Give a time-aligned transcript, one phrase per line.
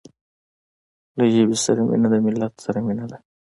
[1.17, 3.17] له ژبې سره مینه د ملت سره مینه ده.